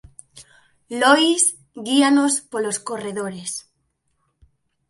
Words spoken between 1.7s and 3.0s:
guíanos polos